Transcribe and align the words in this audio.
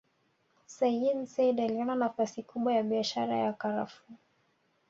Sayyid 0.65 1.25
Said 1.27 1.57
aliona 1.61 1.95
nafasi 1.95 2.43
kubwa 2.43 2.73
ya 2.73 2.83
biashara 2.83 3.37
ya 3.37 3.53
karafuu 3.53 4.13